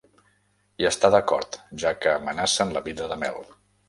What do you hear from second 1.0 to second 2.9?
d'acord, ja que amenacen la